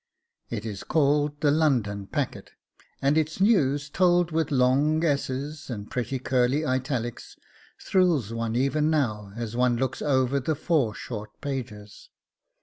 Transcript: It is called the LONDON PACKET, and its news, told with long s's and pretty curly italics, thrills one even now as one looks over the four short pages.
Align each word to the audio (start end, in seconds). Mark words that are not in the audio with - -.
It 0.49 0.65
is 0.65 0.83
called 0.83 1.41
the 1.41 1.51
LONDON 1.51 2.07
PACKET, 2.07 2.53
and 3.03 3.19
its 3.19 3.39
news, 3.39 3.87
told 3.87 4.31
with 4.31 4.49
long 4.49 5.03
s's 5.05 5.69
and 5.69 5.91
pretty 5.91 6.17
curly 6.17 6.65
italics, 6.65 7.37
thrills 7.79 8.33
one 8.33 8.55
even 8.55 8.89
now 8.89 9.31
as 9.35 9.55
one 9.55 9.77
looks 9.77 10.01
over 10.01 10.39
the 10.39 10.55
four 10.55 10.95
short 10.95 11.39
pages. 11.39 12.09